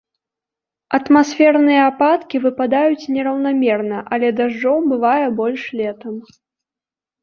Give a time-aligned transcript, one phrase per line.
[0.97, 6.15] Атмасферныя ападкі выпадаюць нераўнамерна, але дажджоў бывае больш летам.